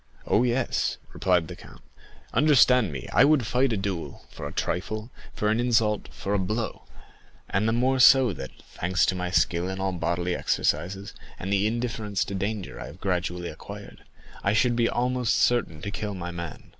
"Oh, 0.25 0.41
yes," 0.41 0.97
replied 1.13 1.47
the 1.47 1.55
count; 1.55 1.83
"understand 2.33 2.91
me, 2.91 3.07
I 3.13 3.23
would 3.23 3.45
fight 3.45 3.71
a 3.71 3.77
duel 3.77 4.25
for 4.31 4.47
a 4.47 4.51
trifle, 4.51 5.11
for 5.35 5.49
an 5.51 5.59
insult, 5.59 6.09
for 6.11 6.33
a 6.33 6.39
blow; 6.39 6.85
and 7.47 7.67
the 7.67 7.71
more 7.71 7.99
so 7.99 8.33
that, 8.33 8.49
thanks 8.63 9.05
to 9.05 9.15
my 9.15 9.29
skill 9.29 9.69
in 9.69 9.79
all 9.79 9.91
bodily 9.93 10.35
exercises, 10.35 11.13
and 11.37 11.53
the 11.53 11.67
indifference 11.67 12.25
to 12.25 12.33
danger 12.33 12.79
I 12.79 12.87
have 12.87 12.99
gradually 12.99 13.49
acquired, 13.49 14.03
I 14.43 14.53
should 14.53 14.75
be 14.75 14.89
almost 14.89 15.35
certain 15.35 15.83
to 15.83 15.91
kill 15.91 16.15
my 16.15 16.31
man. 16.31 16.69